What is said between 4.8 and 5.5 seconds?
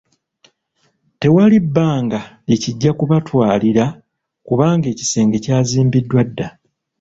ekisenge